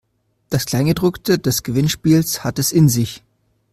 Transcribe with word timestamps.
Das 0.49 0.65
Kleingedruckte 0.65 1.37
des 1.37 1.61
Gewinnspiels 1.61 2.43
hat 2.43 2.57
es 2.57 2.71
in 2.71 2.89
sich. 2.89 3.21